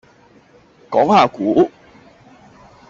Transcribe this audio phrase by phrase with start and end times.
[0.89, 1.69] 講下股